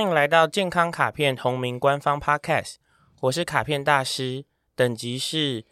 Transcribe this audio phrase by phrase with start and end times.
[0.00, 2.76] 欢迎来到健康卡片同名官方 Podcast，
[3.20, 5.66] 我是卡片大师，等级是，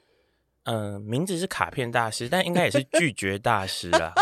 [0.64, 4.12] 嗯、呃，名字是卡片大师，但应该也是拒绝大师啊。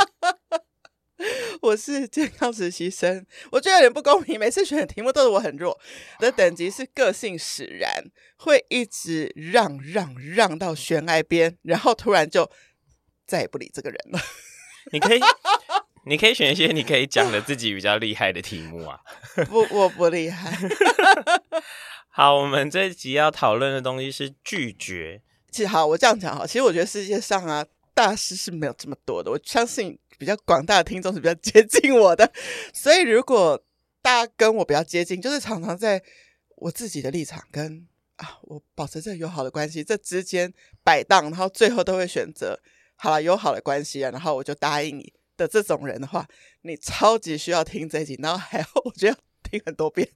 [1.60, 5.76] 我是健康实习生，我觉得有点不公平，每次选的题目都是我很弱。
[6.20, 8.04] 我的等级是个性使然，
[8.36, 12.48] 会一直让让让到悬崖边，然后突然就
[13.26, 14.20] 再也不理这个人了。
[14.92, 15.20] 你可以。
[16.08, 19.00] 你可以选一些你可以讲的自己比较厉害的题目啊！
[19.50, 20.56] 不，我不厉害。
[22.08, 25.20] 好，我们这一集要讨论的东西是拒绝。
[25.50, 29.32] 其实，好，我这样讲哈，其实我觉得世界上啊，大师是没有这么多的。
[29.32, 32.32] 我相信比较广大的听众是比较接近我的，
[32.72, 33.60] 所以如果
[34.00, 36.00] 大家跟我比较接近，就是常常在
[36.54, 37.84] 我自己的立场跟
[38.16, 42.60] 啊，我保持这友好的关系这之间摆荡，然后最后都会选择
[42.94, 45.12] 好了友好的关系啊，然后我就答应你。
[45.36, 46.26] 的这种人的话，
[46.62, 50.08] 你超级需要听这一集，然后还要我觉得听很多遍。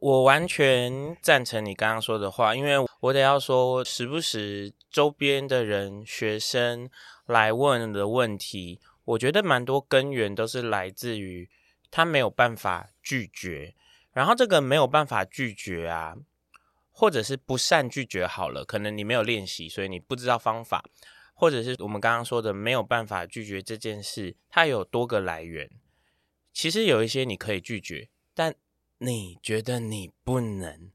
[0.00, 6.90] 我完全赞成你刚刚说的话，因为我得要说，时不时周边的人、学生
[7.26, 11.48] 来问的问题，我觉得蛮多根源都是来自于
[11.90, 13.74] 他没有办法拒绝，
[14.12, 16.16] 然后这个没有办法拒绝啊，
[16.90, 20.84] 或者是不善拒绝好了，可能你没有练习，所以你不知道方法。
[21.40, 25.70] 或者是我们刚刚说的没有办法拒绝这件事，它有多个来源。
[26.52, 28.52] 其实有一些你可以拒绝，但
[28.98, 30.90] 你觉得你不能，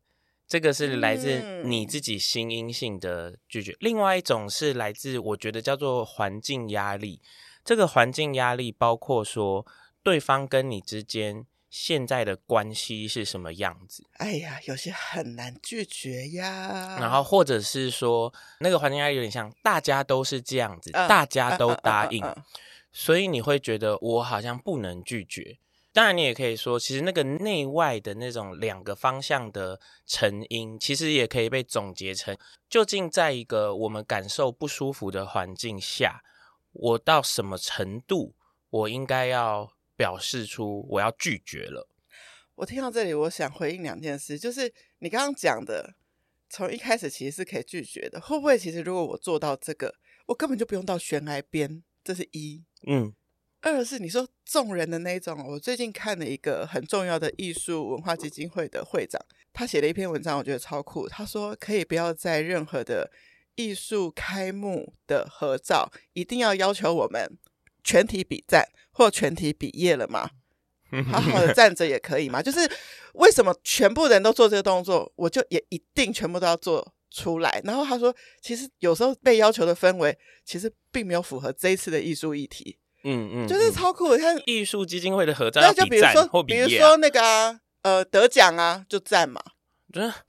[0.45, 3.71] 这个是来自你自己心因性的拒绝。
[3.71, 3.77] 嗯。
[3.79, 7.21] 另外一种是来自我觉得叫做环境压力。
[7.63, 9.65] 这个环境压力包括说
[10.03, 11.45] 对方跟你之间。
[11.75, 14.05] 现在的关系是什么样子？
[14.17, 16.99] 哎呀，有些很难拒绝呀。
[16.99, 22.23] 然后或者是说，那个环境压力有点像大家都是这样子，呃、大家都答应，
[22.91, 25.57] 所以你会觉得我好像不能拒绝。
[25.91, 32.37] 当然，你也可以说，其实那个内外的那种两个方向的成因，其实也可以被总结成：
[32.69, 36.21] 究竟在一个我们感受不舒服的环境下，
[36.71, 38.35] 我到什么程度，
[38.69, 39.71] 我应该要。
[40.03, 41.87] 表示出我要拒绝了。
[42.55, 44.69] 我听到这里，我想回应两件事，就是
[44.99, 45.95] 你刚刚讲的，
[46.49, 48.19] 从一开始其实是可以拒绝的。
[48.19, 51.81] 会不会其实如果我做到这个，我根本就不用到悬崖边？
[52.03, 52.65] 这是一。
[52.85, 53.13] 嗯。
[53.61, 61.07] 二是你说众人的那种，我最近看了一个很重要的艺术文化基金会的会长，他写了一篇文章，我觉得超酷。
[61.07, 63.09] 他说可以不要在任何的
[63.55, 67.37] 艺术开幕的合照，一定要要求我们
[67.83, 68.67] 全体比赞。
[68.95, 70.29] 或全体比业了吗？
[71.11, 72.43] 好好的站着也可以吗？
[72.43, 72.59] 就是
[73.15, 77.59] 为什么全部人都做这个动作，我就也一定全部都要做出来？
[77.63, 82.77] 然后他说，其实有时候被要求的氛围，其实并没有符合这一次的艺术议题。
[83.03, 84.17] 嗯嗯，就是超酷的。
[84.19, 89.41] 看艺术基金会的合照，那就比如说，比如说那个啊，呃，得奖啊，就赞嘛。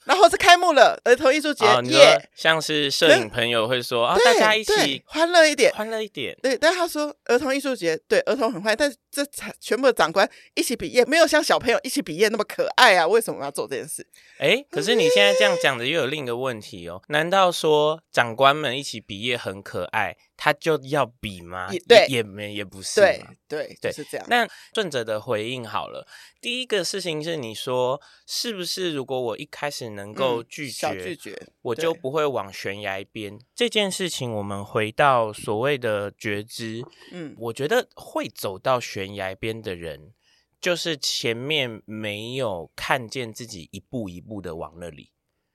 [0.05, 6.37] 然后是开幕了，儿童艺术节耶，像是摄影朋友会说啊，大家一起欢乐一点，欢乐一点。
[6.43, 9.25] 对，但他说儿童艺术节，对儿童很欢，但是这
[9.61, 13.07] 全部的长官一起毕业，没有像小朋友一起毕业那么可爱啊！
[13.07, 14.07] 为什么要做这件事？
[14.39, 20.17] 哎，可是你现在这样讲的又有另一个问题哦，难道说长官们一起毕业很可爱？
[20.37, 21.71] 他就要比吗？
[21.89, 23.01] 对，也没也不是。
[23.01, 24.27] 对对对，是这样。
[24.29, 26.07] 那顺着的回应好了。
[26.41, 28.93] 第一个事情是，你说是不是？
[28.93, 33.39] 如果我一开始能够拒绝，嗯、拒绝，我就不会往悬崖边。
[33.55, 36.85] 这件事情，我们回到所谓的觉知。
[37.13, 40.13] 嗯，我觉得会走到悬崖边的人，
[40.61, 45.13] 就是前面没有看见自己一步一步的往那里。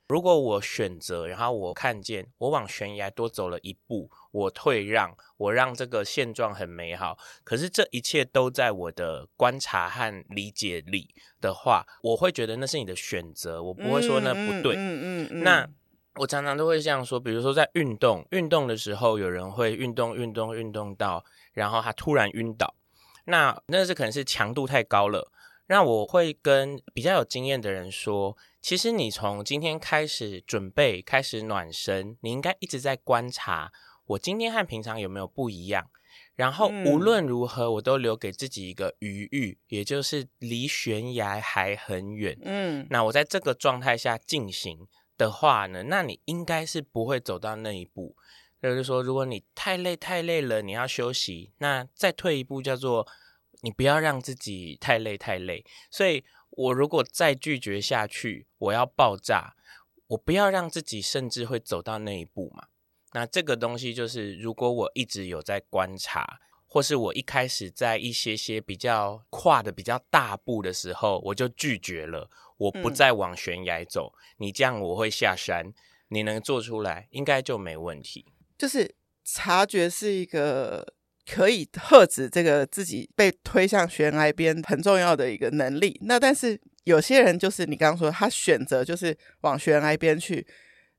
[0.09, 7.15] 如果我选择，然后我看见我往悬崖多走了一步，我退让，我让这个现状很美好。
[7.44, 14.73] 可是这一切都在我的观察和理解里的话，我会觉得那是你的选择，我不会说那不对。
[14.75, 15.44] 嗯嗯，嗯，嗯。
[15.44, 15.69] 那
[16.15, 21.23] 我常常都会这样说，比如说在运动，运动的时候，有人会运动运动运动到，
[21.53, 22.73] 然后他突然晕倒，
[23.25, 25.31] 那那是可能是强度太高了。
[25.67, 33.71] 那我会跟比较有经验的人说，其实你从今天开始准备，开始暖身，你应该一直在观察
[34.07, 35.89] 我今天和平常有没有不一样。
[36.35, 42.38] 然后无论如何，我都留给自己一个余裕，也就是离悬崖还很远。
[42.44, 48.15] 嗯，那我在这个状态下进行的话呢，那你应该是不会走到那一步。
[48.61, 53.07] 就是说，如果你太累太累了，你要休息，那再退一步叫做
[53.61, 55.65] 你不要让自己太累太累。
[55.91, 56.23] 所以
[56.59, 59.56] 我如果再拒绝下去，我要爆炸，
[60.07, 62.67] 我不要让自己甚至会走到那一步嘛。
[63.13, 74.13] 那这个东西就是，如果我一直有在观察，或是我一开始在一些些比较跨的比较大步的时候，我就拒绝了，我不再往悬崖走。
[74.13, 75.73] 嗯、你这样我会下山，
[76.09, 78.25] 你能做出来，应该就没问题。
[78.57, 80.94] 就是察觉是一个
[81.29, 85.99] 可以遏止这个自己被推向悬崖边很重要的一个能力。
[86.03, 90.45] 那但是有些人就是你刚刚说，他选择就是往悬崖边去。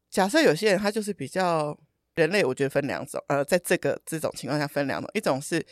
[0.09, 1.79] 假设有些人他就是比较。
[2.17, 5.65] 人类我觉得分两种，呃，在这个这种情况下分两种，一种是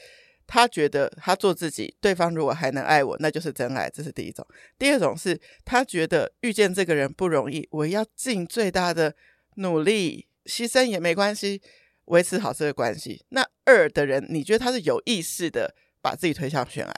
[0.47, 4.43] 他觉得他做自己，对方如果还能爱我，那就是真爱，这是第一种；
[4.79, 9.15] 第二种是他觉得遇见这个人不容易，我要尽最大的
[9.57, 11.61] 努力，牺牲也没关系，
[12.09, 13.25] 维持好这个关系。
[13.31, 16.95] 那二的人，你觉得他是有意识的把自己推向悬崖？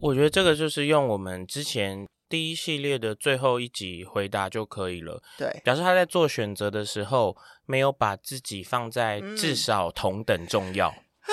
[0.00, 2.06] 我觉得这个就是用我们之前。
[2.30, 5.22] 第一系列的最后一集回答就可以了。
[5.38, 7.34] 对，表示他在做选择的时候，
[7.64, 10.90] 没有把自己放在至少同等重要，
[11.24, 11.32] 嗯、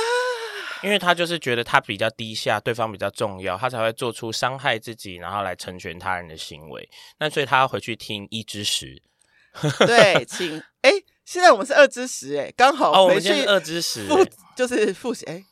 [0.83, 6.89] 因为他就是觉得他比较低下，对方比较重要，他才会做出伤害自己，然后来成全他人的行为。
[7.19, 9.03] 那所以他要回去听一之十。
[9.85, 10.91] 对，请哎，
[11.25, 14.07] 现在我们是二之十，哎，刚好哦，我们现在是二之十，
[14.55, 15.43] 就是复习哎。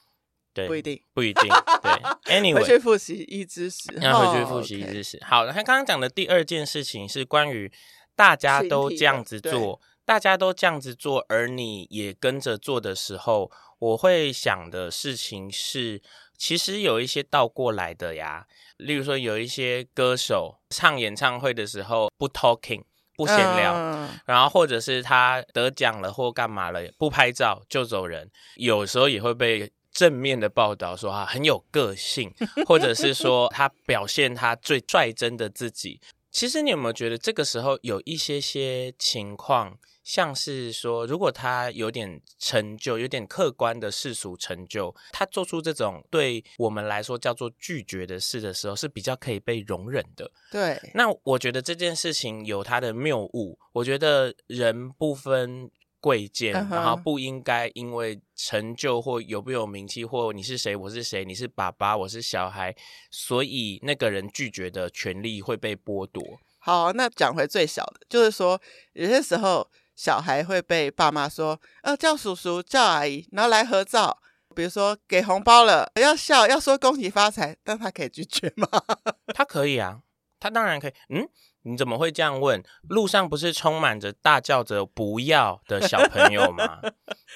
[0.53, 1.49] 对，不一定，不一定。
[1.81, 1.91] 对，
[2.39, 5.19] Anyway，回去复习一之十，要回去复习一之十。
[5.23, 7.71] 好，他刚刚讲的第二件事情是关于
[8.15, 15.99] 大家都这样子做，大家都这样子做，而你也跟着做的时候，我会想的事情是，
[16.37, 18.45] 其实有一些倒过来的呀。
[18.77, 22.83] 例如说，有一些歌手唱演唱会的时候不 talking，
[23.15, 29.71] 不闲聊，嗯、然后或者是他得奖了或干嘛了，不拍照就走人，有时候也会被。
[29.93, 32.33] 正面的报道说他很有个性，
[32.65, 36.01] 或者是说他表现他最率真的自己。
[36.31, 50.29] 其实你有没有觉得这个时候有一些些情况，像是说，如果他有点成就，有点客观的世俗成就，他做出这种对我们来说叫做拒绝的事的时候，是比较可以被容忍的。
[50.51, 53.57] 对，那我觉得这件事情有它的谬误。
[53.71, 55.71] 我觉得人不分。
[56.03, 62.75] 贵贱，然后不应该因为成就或有没有名气，或你是谁，我是谁，你是爸爸，我是小孩，
[63.09, 66.21] 所以那个人拒绝的权利会被剥夺。
[66.59, 68.61] 好，那讲回最小的，就是说
[68.91, 74.17] 有些时候小孩会被爸妈说，呃，叫叔叔叫阿姨，然后来合照，
[74.55, 78.67] 比如说给红包了，要笑，要说恭喜发财，但他可以拒绝吗？
[79.33, 80.01] 他可以啊，
[80.39, 81.27] 他当然可以，嗯。
[81.65, 82.61] 你怎么会这样问？
[82.89, 86.81] 路上不是充满着大叫着“不要”的小朋友吗？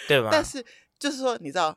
[0.06, 0.28] 对吧？
[0.30, 0.66] 但是
[1.00, 1.74] 就是说，你知道，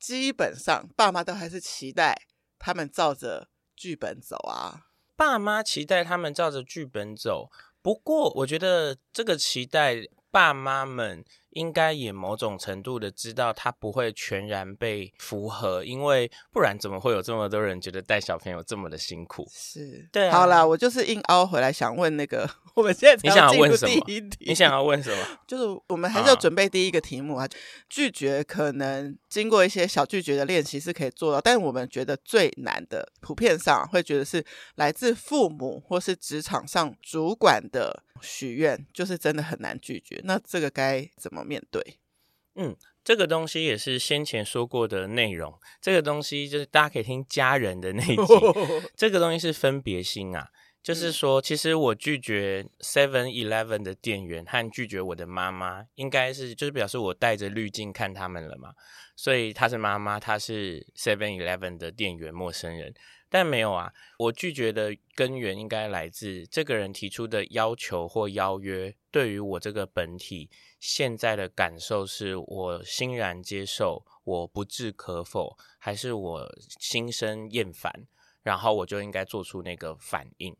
[0.00, 2.20] 基本上爸妈都还是期待
[2.58, 3.46] 他们照着
[3.76, 4.86] 剧本走啊。
[5.14, 7.48] 爸妈期待他们照着剧本走，
[7.80, 9.94] 不过我觉得这个期待，
[10.32, 11.22] 爸妈们。
[11.52, 19.46] 应该也某种程度的知道他不会全然被符合，因为不然怎么会有这么多人觉得带小朋友这么的辛苦？
[19.50, 20.32] 是对啊。
[20.32, 24.04] 好啦，我就是硬凹回来想问那个， 我们现在你想要问什么？
[24.40, 25.24] 你想要问什么？
[25.46, 27.46] 就是我们还是要准备第一个题目啊。
[27.90, 34.42] 拒绝可能经过一些小拒绝的练习是可以做到，但是我们觉得最难的，普遍上会觉得是
[34.76, 40.18] 来自父母或是职场上主管的许愿，就是真的很难拒绝。
[40.24, 41.41] 那这个该怎么？
[41.44, 41.98] 面对，
[42.54, 45.58] 嗯，这个东西也是先前说过的内容。
[45.80, 48.34] 这个东西就是大家可以听家人的那一集。
[48.96, 50.50] 这个东西是分别心啊，
[50.82, 58.74] 就是说，其实我拒绝 Seven Eleven 的店员和拒绝我的妈妈，应该是就是表示我带着滤镜看他们了嘛。
[59.16, 62.94] 所以她是妈妈，她是 Seven Eleven 的店员，陌生人。
[63.34, 78.06] 但没有啊，我拒绝的根源应该来自这个人提出的要求或邀约，对于我这个本体现在的感受是我欣然接受，我不置可否，还是我心生厌烦，
[78.42, 80.54] 然后我就应该做出那个反应。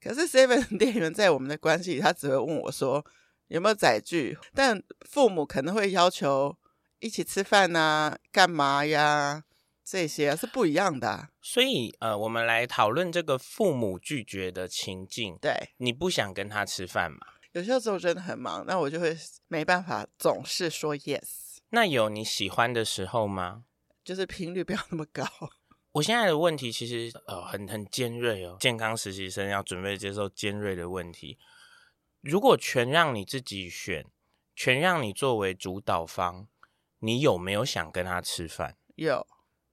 [0.00, 3.04] 可是 Seven 店员在我们的关系，他只会问我说
[3.48, 6.56] 有没有载具，但父母可能会要求
[7.00, 9.42] 一起吃饭呐、啊，干嘛呀？
[9.88, 11.30] 这些啊，是不一样的啊。
[11.40, 15.38] 所以呃，我们来讨论这个父母拒绝的情境。
[15.40, 17.18] 对，你不想跟他吃饭吗？
[17.52, 19.16] 有些时候真的很忙，那我就会
[19.46, 21.58] 没办法总是说 yes。
[21.70, 23.62] 那有你喜欢的时候吗？
[24.04, 25.24] 就是频率不要那么高。
[25.92, 31.38] 我现在的问题其实呃很很尖锐哦，健康实习生要准备接受尖锐的问题。
[32.20, 34.04] 如果全让你自己选，
[34.54, 36.48] 全让你作为主导方，
[36.98, 38.76] 你有没有想跟他吃饭？
[38.96, 39.26] 有，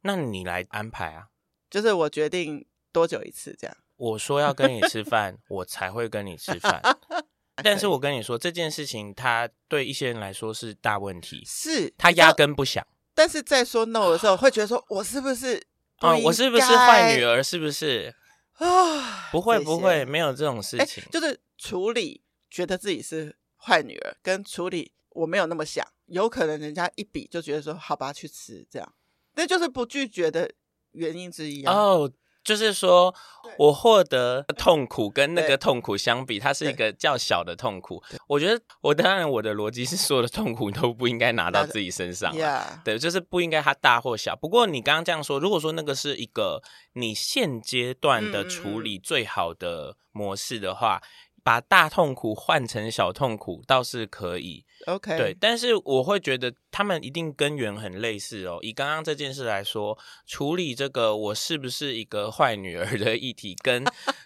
[0.03, 1.27] 那你来安排啊。
[1.69, 3.75] 就是我决定多久一次这样。
[3.95, 6.81] 我说要跟你吃饭， 我才会跟你吃饭。
[7.63, 12.86] 但是我跟你说这件事情，他对一些人来说是大问题，是他压根不想。
[13.13, 15.63] 但是在说 no 的时候，会觉得说我是不是？
[16.00, 17.41] 哦，我是不是坏女儿？
[17.43, 18.13] 是不是？
[18.53, 21.03] 啊，不会不会，没有这种事情。
[21.12, 28.93] 就是处理觉得自己是坏女儿，跟处理我没有那么想，有可能人家一比就觉得说好吧，去吃这样，
[29.35, 30.51] 那就是不拒绝的
[30.91, 31.73] 原因之一啊。
[31.73, 32.11] 哦。
[32.43, 33.15] 就是说，
[33.57, 38.03] 我获得痛苦跟那个痛苦相比，它是一个较小的痛苦。
[38.27, 42.35] 我觉得，我当然我的逻辑是，所有的痛苦都不应该拿到自己身上。
[42.83, 44.35] 对，就是不应该它大或小。
[44.35, 46.61] 不过你刚刚这样说，如果说那个是一个
[46.95, 51.01] 你现阶段的处理最好的模式的话。
[51.43, 58.59] 把大痛苦换成小痛苦倒是可以，OK，对，但是我会觉得他们一定根源很类似哦。
[58.62, 63.83] 以刚刚这件事来说，处理这个我是不是一个坏女儿的议题，跟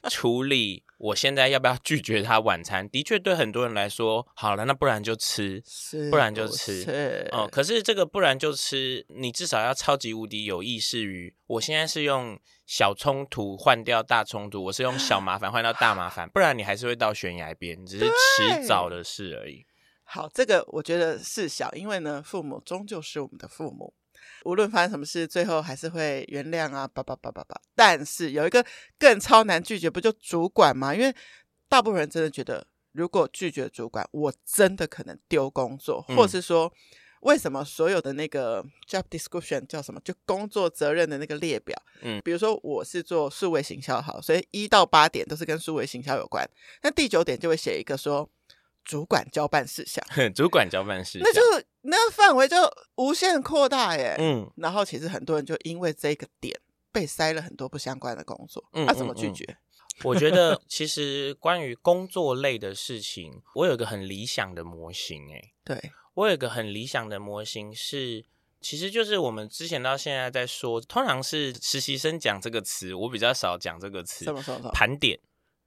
[0.09, 7.47] 处理我现在要不要拒绝他晚餐，的确对很多人来说，好了，那不然就吃，是不然就吃，是哦。
[7.51, 12.39] 可是这个不然就吃，你至少要超级无敌有意识于，我现在是用。
[12.69, 19.65] 小冲突换掉大冲突，我是用小麻烦换掉大麻烦，不然你还是会到悬崖边，只是迟早的事而已。
[20.03, 23.93] 好，这个我觉得是小，因为呢，父母终究是我们的父母，
[24.45, 27.59] 无论发生什么事，最后还是会原谅啊，叭叭叭叭叭。
[27.75, 28.65] 但是有一个
[28.99, 30.93] 更超难拒绝，不就主管吗？
[30.93, 31.13] 因为
[31.69, 36.65] 大部分人真的觉得，如果拒绝主管，我真的可能丢工作，或是说。
[36.67, 36.71] 嗯
[37.21, 39.99] 为什么所有的那个 job description 叫什么？
[40.01, 46.47] 就工作责任的那个列表，嗯，比如说我是做数位行销好，所以一到八点都是跟数位行销有关。
[46.83, 48.29] 那第九点就会写一个说
[48.85, 50.01] 主管交办事项，
[50.31, 51.41] 主管交办事项，那就
[51.87, 52.55] 那个范围就
[52.95, 54.15] 无限扩大耶。
[54.19, 56.59] 嗯，然后其实很多人就因为这个点
[56.91, 59.45] 被塞了很多不相关的工作，那、嗯啊、怎么拒绝？
[59.45, 65.91] 嗯嗯、我觉得其实关于工作类的事情，我有一个很理想的模型，哎，对。
[66.13, 68.25] 我有一个很理想的模型是，
[68.59, 74.25] 其实就是我们之前到现在在说，通常是实习生讲这个词，我比较少讲这个词。
[74.25, 74.71] 什么什么？
[74.71, 75.19] 盘点。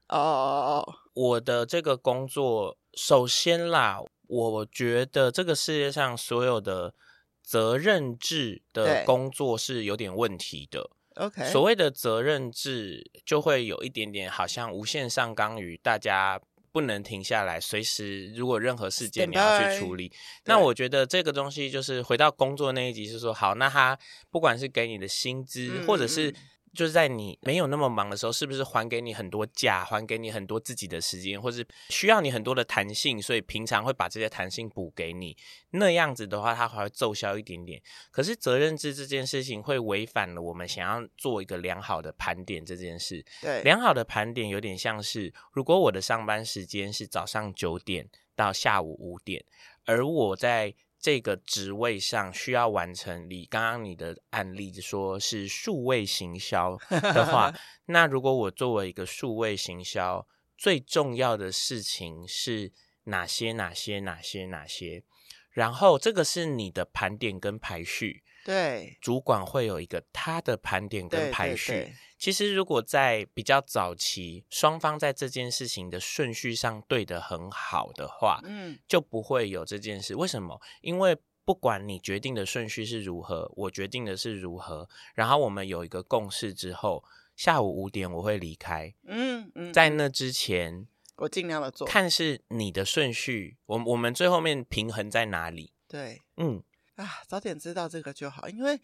[0.09, 0.95] 哦哦哦哦。
[1.15, 6.95] 我的这个工作，首先啦，我觉得这个世界上所有的
[7.43, 10.89] 责任制的工作是有点问题的。
[11.17, 11.45] OK。
[11.51, 16.41] 所谓的责任制，就会有一点点好像无限上纲于大家。
[16.73, 20.13] 不能停下来，随时如果任何事件你要去处理，
[20.45, 23.99] 那我觉得这个东西就是回到工作那一集是说，好，那他
[24.31, 26.33] 不管是给你的薪资，嗯、或者是。
[26.73, 35.37] 就是在你没有那么忙的时候，是不是还给你很多假，还给你很多自己的时间，或是需要你很多的弹性，所以平常会把这些弹性补给你。
[35.71, 37.83] 那样子的话，它还会奏效一点点。
[38.11, 43.25] 可是责任制这件事情会违反了我们想要做一个良好的盘点这件事。
[43.41, 49.45] 对，良好的盘点有点像是，如果我的上班时间是早上九点到下午五点，
[49.85, 50.75] 而我在。
[51.01, 57.53] 这个职位上需要完成，你刚刚你的案例说是数位行销的话，
[57.87, 60.27] 那如果我作为一个数位行销，
[60.59, 62.73] 最重要的事情是
[63.05, 63.53] 哪些？
[63.53, 64.01] 哪些？
[64.01, 64.45] 哪些？
[64.47, 65.03] 哪些？
[65.51, 68.23] 然后这个是你的盘点跟排序。
[68.45, 71.73] 对，主管会有一个他的盘点跟排序。
[71.73, 71.95] 对对对。
[72.19, 80.15] 其实如果在比较早期，双方在这件事情的顺序上对得很好的话，嗯，就不会有这件事。
[80.15, 80.61] 为什么？
[80.83, 81.17] 因为
[81.47, 87.03] 不管你决定的顺序是如何，我决定的是如何，然后我们有一个共识之后，
[87.35, 88.93] 下午五点我会离开。
[89.07, 95.73] 嗯嗯，在那之前，我尽量的做，看是你的顺序，我我们最后面平衡在哪里？
[95.89, 96.63] 对，嗯。
[97.01, 98.79] 啊，早点知道这个就好，因为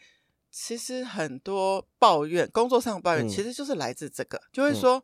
[0.50, 5.02] 其实很多抱怨，工作上抱怨，其实就是来自这个，嗯、就会说、嗯、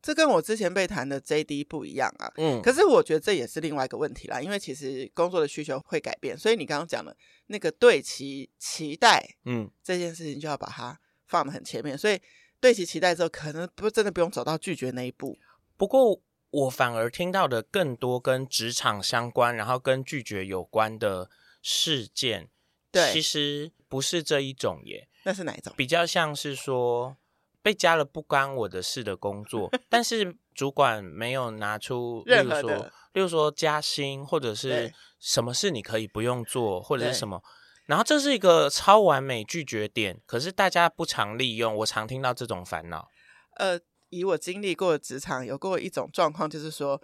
[0.00, 2.32] 这跟我之前被谈的 JD 不一样啊。
[2.36, 7.14] 嗯，可是我觉得这也是另外一个问题啦，因为其实工作的需求会改变，所以你刚刚讲的
[7.48, 12.18] 那个对其期待，嗯，这件事情就要把它放得很前面，所以
[12.58, 15.38] 对其期待之后，可能不真的不用走到拒绝那一步。
[15.76, 21.28] 不过我反而听到的更多跟职场相关，然后跟拒绝有关的
[21.60, 22.48] 事件。
[22.94, 25.08] 对，其实不是这一种耶。
[25.24, 25.72] 那是哪一种？
[25.76, 27.16] 比较像是说
[27.60, 37.42] 被加了不关我的事的工作， 但是主管没有拿出任何的，例如说，例如说加薪或者是什么事你可以不用做，或者是什么。
[37.86, 43.08] 然后这是一个超完美拒绝点，可是大家不常利用，我常听到这种烦恼。
[43.56, 47.00] 呃，以我经历过的职场，有过一种状况，就是说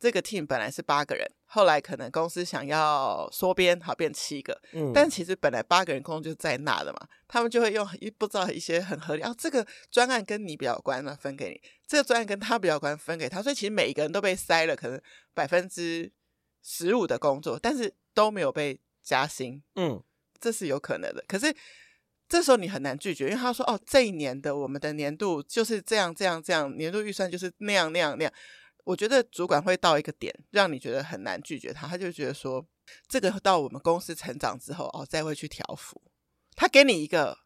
[0.00, 4.58] 这个 team 本来是八个人，后来可能公司想要缩编，好变七个。
[4.72, 13.42] 嗯，但其实本来八个人工作就在那的嘛，他们就会用一不知道一些很合理，啊，这个专案跟你比较关，那分给你；这个专案跟他比较关，分给他。
[13.42, 15.00] 所以其实每一个人都被塞了可能
[15.34, 16.10] 百分之
[16.62, 18.80] 十五的工作，但是都没有被。
[19.02, 20.00] 加薪，嗯，
[20.38, 21.24] 这是有可能的。
[21.26, 21.52] 可是
[22.28, 28.32] 这时候你很难拒绝，因为他说：“哦，这一年的我们的年度就是这样、这样、这样，年度预算就是那样、那样、那样。”
[28.84, 31.86] 我觉得主管会到一个点，让你觉得很难拒绝他。
[31.86, 32.66] 他就觉得说，
[33.08, 36.02] 这个到我们公司成长之后，哦，再会去调幅。
[36.56, 37.38] 他给你一个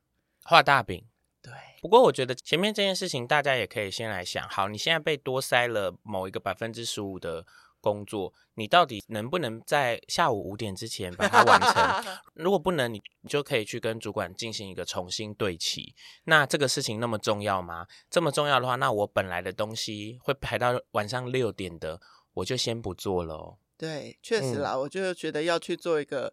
[0.42, 1.06] 画大饼，
[1.42, 1.52] 对。
[1.82, 7.46] 不过我觉得前面这件事情，大家也可以先来想：好，你现在被多塞了某一个百分之十五的。
[7.84, 12.16] 工作，你到底能不能在下午五点之前把它完成？
[12.32, 15.94] 如果不能，你就可以去跟主管进行一个重新对齐。
[16.24, 17.86] 那这个事情那么重要吗？
[18.08, 22.00] 这么重要的话，那我本来的东西会排到晚上六点的，
[22.32, 23.58] 我就先不做了哦。
[23.76, 26.32] 对，确实啦，嗯，我就觉得要去做一个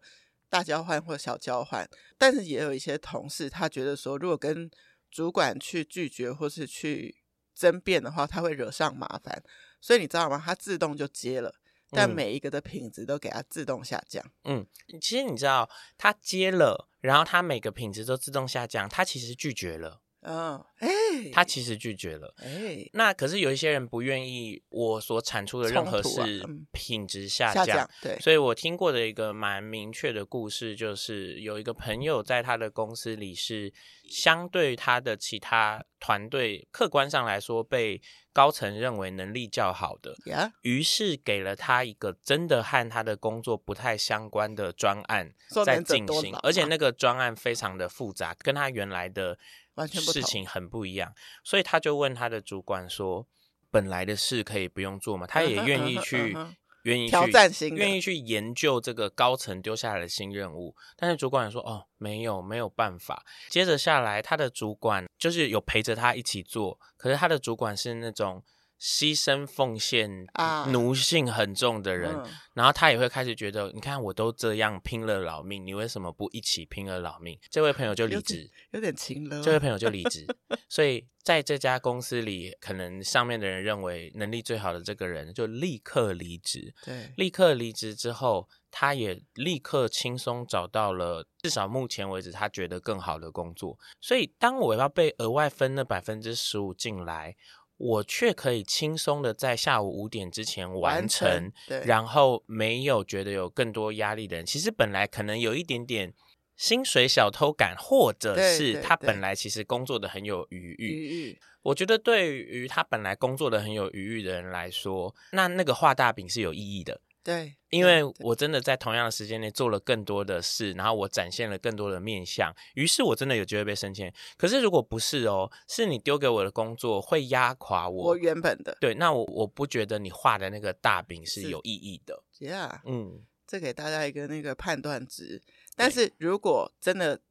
[0.50, 4.72] 大交换或小交换，但是也有一些同事他觉得说，如果跟
[5.10, 7.18] 主管去拒绝或是去
[7.54, 9.44] 争辩的话，他会惹上麻烦。
[9.82, 10.42] 所以你知道吗？
[10.46, 11.54] 它自动就接了，
[11.90, 14.24] 但每一个的品质都给它自动下降。
[14.46, 14.66] 嗯，
[15.02, 20.02] 其实你知道，它接了，然后它每个品质都自动下降，它其实拒绝了。
[20.24, 20.88] 嗯，哎，
[21.34, 22.34] 他其实拒绝了。
[22.44, 27.66] 哎，那可是有一些人不愿意我所产出的任何事品质下降。
[27.66, 27.90] 下降。
[28.02, 33.74] 对，所以我听过的一个蛮明确的故事，就是有一个朋友在他的公司里是
[34.10, 38.00] 相对他的其他团队，客观上来说被
[38.32, 40.16] 高层认为能力较好的，
[40.62, 45.34] 于是给了他一个真的和他的工作不太相关的专案
[45.66, 49.40] 在进行，而且那个专案非常的复杂，跟他原来的。
[49.88, 53.28] 事情很不一样，所以他就问他的主管说
[53.72, 56.38] ：“本来的事可以不用做吗？”他也愿意去，
[56.84, 60.76] 愿意去挑战新，愿意去研究这个高层丢下来的新任务。
[60.96, 68.44] 但是主管说：“哦，没有，没有办法。”接着下来，他的主管就是有陪着他一起做，可是他的主管是那种。
[68.82, 70.26] 牺牲奉献、
[70.70, 72.12] 奴性很重的人，
[72.56, 77.38] 然后他也会开始觉得，你看我都这样拼了老命，你为什么不一起拼了老命？
[77.52, 79.40] 这位朋友就离职，有点轻了。
[79.44, 80.26] 这位朋友就离职，
[80.68, 86.74] 所以在这家公司里，可能上面的人认为能力最好的这个人就立刻离职。
[86.84, 93.78] 对，立刻离职之后，他也立刻轻松找到了至少目前为止他觉得更好的工作。
[94.00, 97.36] 所以当我要被额外分那百分之十五进来。
[97.82, 106.14] 我却可以轻松的在下午五点之前完成，完成，对，然后没有觉得有更多压力的人，其实本来可能有一点点
[106.56, 111.40] 薪水小偷感，或者是他本来其实工作的很有余裕。
[111.64, 117.02] 我觉得对于他本来工作的很有余裕的人来说，那那个画大饼是有意义的。
[117.24, 124.12] 对，因为我真的在同样的时间内做了更多的事，然后我展现了更多的面相，于是我真的有机会被升迁。
[124.38, 128.76] 可是如果不是哦，是你丢给我的工作会压垮我，我原本的。
[128.82, 132.24] 对，那我我不觉得你画的那个大饼是有意义的。
[132.40, 135.44] Yeah，嗯，这给大家一个那个判断值。
[135.76, 137.22] 但是如果真的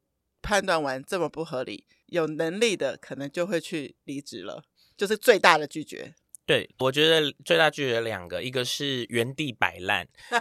[0.41, 4.63] 判断完这么不合理，有能力的可能就会去离职了，
[4.97, 6.15] 就是最大的拒绝。
[6.51, 10.41] 对，我觉得最大拒绝两个，一个是原地摆烂， 嗯，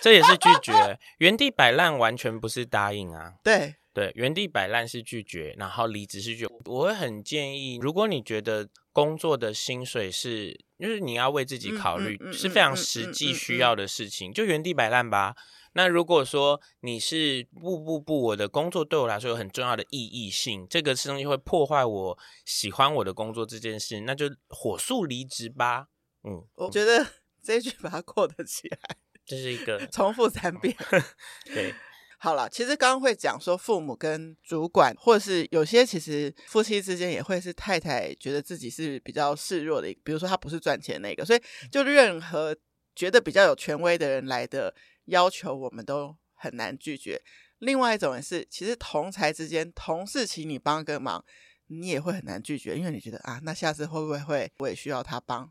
[0.00, 0.96] 这也是拒绝。
[1.18, 3.32] 原地摆烂完全不是答应啊。
[3.42, 6.48] 对对，原地摆烂是拒绝，然后离职是拒绝。
[6.66, 15.34] 我会很建议，如果你觉得工作的薪水是，就是你要为自己考虑，嗯嗯嗯，是非常实际需要的事情，就原地摆烂吧。
[15.76, 25.88] 那如果说你是不不不，我的工作对我来说有很重要的意义性，这个东西会破坏我喜欢我的工作这件事，那就火速离职吧。
[26.22, 27.04] 嗯，我觉得
[27.42, 28.78] 这一句把它扩得起来，
[29.26, 30.76] 这是一个重复三遍。
[31.52, 31.74] 对，
[32.20, 42.56] 好了，其实刚刚会讲说父母跟主管，或是有些其实夫妻之间也会是太太觉得自己是比较示弱的，比如说他不是赚钱那个，所以就任何
[42.94, 44.72] 觉得比较有权威的人来的。
[45.06, 47.22] 要求我们都很难拒绝。
[47.58, 51.24] 另外一种也是，其实同侪之间，同事请你帮个忙，
[51.68, 55.50] 你也会很难拒绝，因为你觉得啊，那下次会不会会我也需要他帮？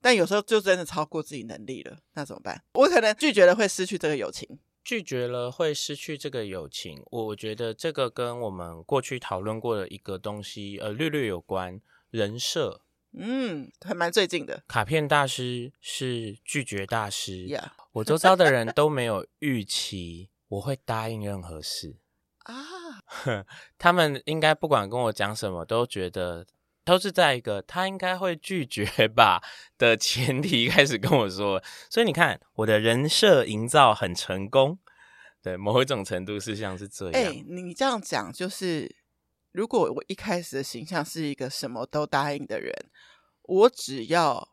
[0.00, 2.62] 但有时候就真的超过自己能力了，那怎么办？
[2.74, 4.58] 我可能拒绝了会失去这个友情。
[4.84, 11.80] 拒绝了会失去这个友情，我觉得这个跟我们过去讨论过的一个东西，呃，略略有关。
[12.10, 12.80] 人设，
[13.12, 14.62] 嗯，还蛮最近的。
[14.68, 17.46] 卡片大师是拒绝大师。
[17.46, 17.70] Yeah.
[17.92, 21.96] 我周遭的人都没有预期我会答应任何事
[22.44, 22.54] 啊，
[23.78, 26.46] 他们应该不管跟我讲什么，都觉得。
[26.84, 29.42] 都是在一个他应该会拒绝吧
[29.76, 34.78] 的前提开始跟我说，所以你看我的人设营造很成功，
[35.42, 37.12] 对，某一种程度是像是这样。
[37.12, 38.96] 哎，你这样讲就是，
[39.58, 42.72] 如果我一开始的形象是一个什么都答应的人，
[43.42, 44.50] 我只要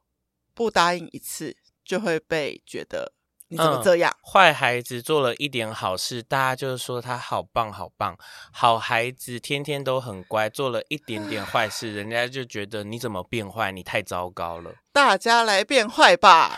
[0.56, 3.13] 不答应一次，就会被觉得。
[3.50, 4.12] 你怎么这样？
[4.12, 8.18] 嗯，坏孩子做了一点好事，大家就说他好棒好棒。
[8.52, 13.72] 好孩子天天都很乖，做了一点点坏事，人家就觉得你怎么变坏？
[13.72, 14.74] 你太糟糕了。
[14.91, 16.58] 大家来变坏吧！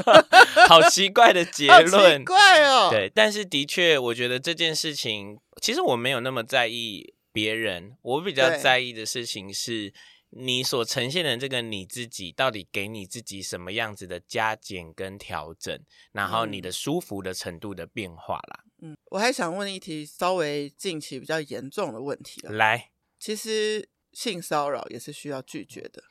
[0.66, 2.88] 好奇怪的结论，怪哦。
[2.90, 9.92] 对，但是的确，我觉得这件事情，其实我没有那么在意别人，我比较在意的事情是。
[10.34, 15.78] 你所呈现的这个你自己，到底给你自己什么样子的加减跟调整，
[16.12, 18.64] 然后你的舒服的程度的变化啦。
[18.80, 22.40] 嗯，我还想问一题稍微近期比较严重的问题。
[22.44, 26.02] 来，其实性骚扰也是需要拒绝的。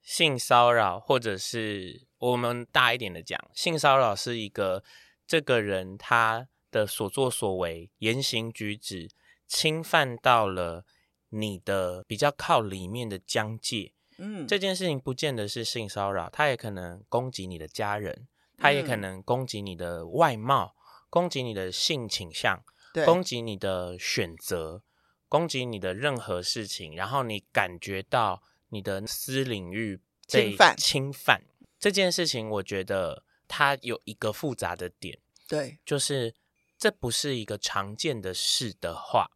[0.00, 4.82] 性骚扰，或者是我们大一点的讲，性骚扰是一个
[5.26, 9.10] 这个人他的所作所为、言行举止
[9.50, 10.86] 侵犯到了。
[11.32, 18.26] 你的比较靠里面的疆界，嗯，这件事情不见得是性骚扰，他也可能攻击你的家人，
[18.58, 22.60] 他也可能攻击你的外貌，嗯、攻击你的性倾向，
[22.92, 24.82] 对，攻击你的选择，
[25.28, 30.00] 攻击你的任何事情，然后你感觉到你的私领域
[30.32, 31.44] 被侵犯，侵犯。
[31.78, 36.34] 这件事情，我觉得它有一个复杂的点，对，就是
[36.76, 39.30] 这不是一个常见的事的话。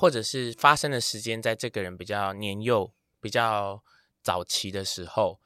[0.00, 3.84] 或者是发生的时间在这个人比较年幼、比较
[4.22, 5.38] 早期的时候，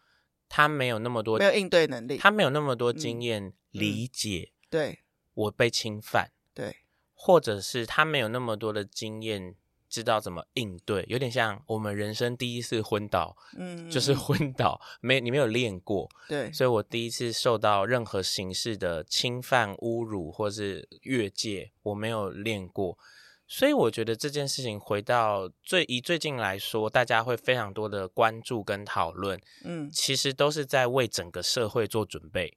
[0.49, 4.53] 他没有那么多没有应对能力，他没有那么多经验理解。
[4.71, 5.01] 对，
[5.35, 6.31] 我被侵犯。
[6.55, 6.77] 对，
[7.15, 9.57] 或者是他没有那么多的经验，
[9.89, 11.05] 知道怎么应对。
[11.09, 16.09] 有点像我们人生第一次昏倒，嗯，就是昏倒，没你没有练过。
[16.29, 22.97] 对，所以我第一次受到任何形式的侵犯、侮辱或是越界，我没有练过。
[23.47, 32.57] 所以我觉得这件事情回到最以最近来说，大家会非常多的关注跟讨论，嗯，其实都是在为整个社会做准备，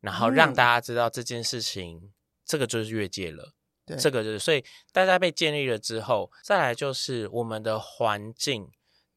[0.00, 2.12] 然后让大家知道这件事情，嗯、
[2.46, 3.52] 这个就是越界了，
[3.84, 8.70] 对，这个就是，所以大家被建立了之后，再来就是我们的环境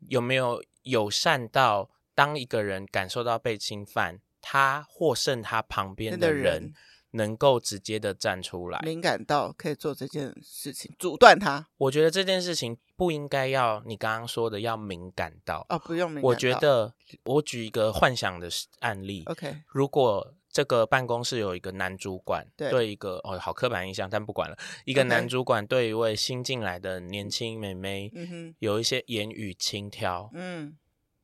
[0.10, 6.74] 有没有友善到，当一个人感受到被侵犯，他或胜他旁边的人。
[7.12, 11.68] 能够直接的站出来，敏感到可以做这件事情，阻断他。
[11.78, 16.28] 我觉得这件事情不应该要你刚刚说的要敏感到哦，不用敏感到。
[16.28, 16.94] 我觉得
[17.24, 18.48] 我举一个幻想的
[18.80, 19.56] 案例，OK。
[19.68, 24.58] 如果这个办公室有一个男主管，对，对一个哦，好刻板印象，但不管了。
[24.86, 30.78] 一个男主管对一位新进来的年轻妹妹，嗯哼，有一些言语轻佻，嗯。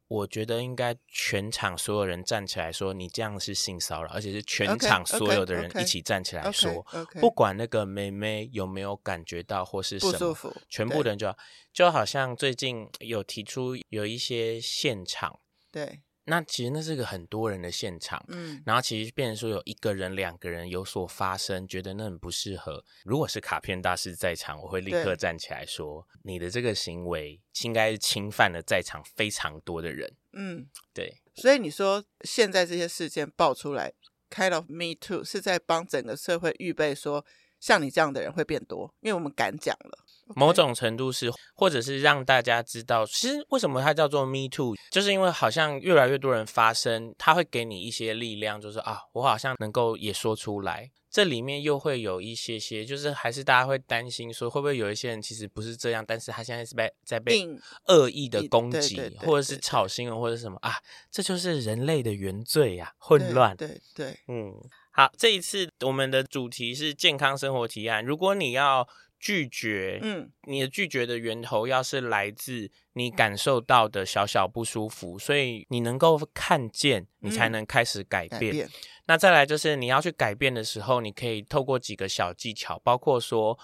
[0.07, 7.19] 我觉得应该全场所有人站起来说，你这样是性骚扰，而且是全场所有的人一起站起来说，okay, okay, okay.
[7.19, 11.37] 不管那个妹妹有没有感觉到或是什么，不舒服，全部人就要，
[11.73, 15.39] 就好像最近有提出有一些现场，
[15.71, 16.01] 对。
[16.25, 22.83] 那其实那是个很多人的现场，嗯，然后其实变成说有一个人、两个人有所发生，觉得那很不适合。
[23.03, 31.21] 如果是卡片大师在场，我会立刻站起来说：“你的这个行为应该是侵犯了在场非常多的人。”嗯，对。
[31.35, 33.93] 所以你说现在这些事件爆出来
[34.29, 37.25] ，kind of me too，是在帮整个社会预备说，
[37.59, 40.04] 像你这样的人会变多，因为我们敢讲了。
[40.33, 50.89] 某种程度是，或者是让大家知道，其实为什么它叫做 Me Too，就是因为好像越来越多人发声，它会给你一些力量，就是啊，我好像能够也说出来。
[51.11, 57.47] 这里面又会有一些些，就是还是大家会担心说，会不会有一些人其实不是这样，但是他现在是被在被
[57.87, 60.75] 恶意的攻击，或者是炒新闻，或者什么啊，
[61.09, 63.55] 这就是人类的原罪呀、啊，混乱。
[63.55, 64.53] 对对，对，嗯，
[64.91, 68.85] 好，这一次我们的主题是健康生活提案，如果你要。
[69.25, 78.39] 拒绝，嗯，你的拒绝的源头要是来自你感受到的小小不舒服，所以你能够看见，你才能开始改变。
[78.39, 78.69] 嗯，改变。
[79.07, 83.57] 那再来就是你要去改变的时候，你可以透过几个小技巧，包括说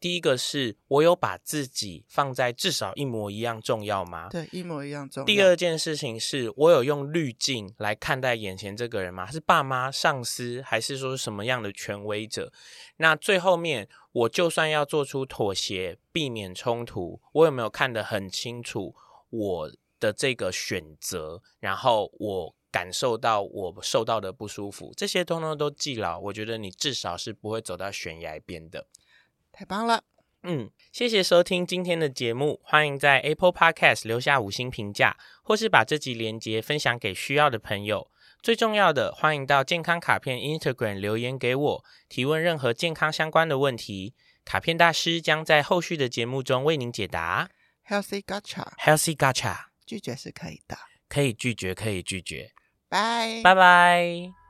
[0.00, 4.28] 第一个是我有把自己放在至少一模一样重要吗？
[4.30, 5.24] 对，一模一样重要。
[5.24, 9.30] 第二件事情是我有用滤镜来看待眼前这个人吗？
[9.30, 12.52] 是爸妈、上司，还是说什么样的权威者？
[12.98, 18.94] 那最后面，我就算要做出妥协，避免冲突，我有没有看得很清楚
[19.30, 21.42] 我的这个选择？
[21.60, 22.54] 然后我。
[22.70, 26.18] 感受到我受到的不舒服，这些通通都记牢。
[26.18, 28.86] 我觉得你至少是不会走到悬崖边的。
[29.58, 30.04] 太棒了，
[30.44, 38.08] 嗯，谢谢收听今天的节目，欢迎在 Apple Podcast 留下五星评价，或是把这集连接分享给需要的朋友。
[38.40, 47.50] 最重要的，欢迎到健康卡片 Instagram 留言给我，提问任何健康相关的问题，卡片大师将在后续的节目中为您解答。
[47.88, 52.52] Healthy Gacha，Healthy Gacha，拒绝是可以的，可以拒绝，可以拒绝。
[52.88, 54.47] 拜拜拜。